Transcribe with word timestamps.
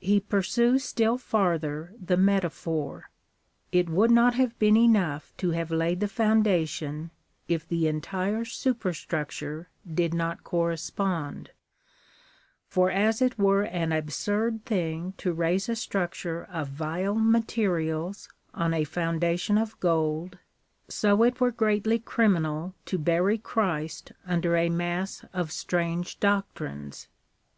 He 0.00 0.20
pursues 0.20 0.84
still 0.84 1.16
farther 1.16 1.94
the 1.98 2.18
metaphor. 2.18 3.08
It 3.72 3.88
would 3.88 4.10
not 4.10 4.34
have 4.34 4.58
been 4.58 4.76
enough 4.76 5.32
to 5.38 5.52
have 5.52 5.70
laid 5.70 6.00
the 6.00 6.08
foundation 6.08 7.10
if 7.48 7.66
the 7.66 7.88
entire 7.88 8.44
superstructure 8.44 9.70
did 9.90 10.12
not 10.12 10.44
correspond; 10.44 11.52
for 12.68 12.90
as 12.90 13.22
it 13.22 13.38
were 13.38 13.62
an 13.62 13.92
absurd 13.92 14.62
thing 14.66 15.14
to 15.16 15.32
raise 15.32 15.70
a 15.70 15.74
structure 15.74 16.44
of 16.52 16.68
vile 16.68 17.14
materials 17.14 18.28
on 18.52 18.74
a 18.74 18.84
foundation 18.84 19.56
of 19.56 19.80
gold, 19.80 20.36
so 20.90 21.22
it 21.22 21.40
were 21.40 21.50
greatly 21.50 21.98
criminal 21.98 22.74
to 22.84 22.98
bury 22.98 23.38
Christ 23.38 24.12
under 24.26 24.54
a 24.54 24.68
mass 24.68 25.24
of 25.32 25.50
strange 25.50 26.20
doctrines. 26.20 27.08